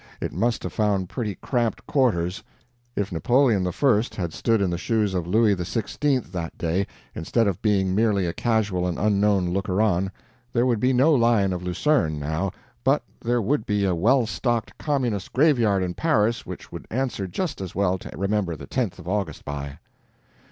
It 0.19 0.33
must 0.33 0.63
have 0.63 0.73
found 0.73 1.09
pretty 1.09 1.35
cramped 1.35 1.85
quarters. 1.85 2.41
If 2.95 3.11
Napoleon 3.11 3.63
the 3.63 3.71
First 3.71 4.15
had 4.15 4.33
stood 4.33 4.59
in 4.59 4.71
the 4.71 4.77
shoes 4.79 5.13
of 5.13 5.27
Louis 5.27 5.55
XVI 5.55 6.25
that 6.31 6.57
day, 6.57 6.87
instead 7.13 7.45
of 7.47 7.61
being 7.61 7.93
merely 7.93 8.25
a 8.25 8.33
casual 8.33 8.87
and 8.87 8.97
unknown 8.97 9.51
looker 9.53 9.79
on, 9.79 10.11
there 10.53 10.65
would 10.65 10.79
be 10.79 10.91
no 10.91 11.13
Lion 11.13 11.53
of 11.53 11.61
Lucerne, 11.61 12.17
now, 12.19 12.51
but 12.83 13.03
there 13.21 13.43
would 13.43 13.67
be 13.67 13.85
a 13.85 13.93
well 13.93 14.25
stocked 14.25 14.75
Communist 14.79 15.33
graveyard 15.33 15.83
in 15.83 15.93
Paris 15.93 16.47
which 16.47 16.71
would 16.71 16.87
answer 16.89 17.27
just 17.27 17.61
as 17.61 17.75
well 17.75 17.99
to 17.99 18.09
remember 18.17 18.55
the 18.55 18.65
10th 18.65 18.97
of 18.97 19.07
August 19.07 19.45
by. 19.45 19.77